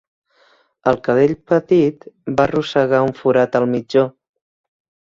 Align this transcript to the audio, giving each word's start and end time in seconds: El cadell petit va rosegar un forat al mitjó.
El 0.91 0.97
cadell 1.07 1.35
petit 1.53 2.09
va 2.41 2.49
rosegar 2.55 3.05
un 3.11 3.17
forat 3.21 3.63
al 3.63 3.71
mitjó. 3.77 4.09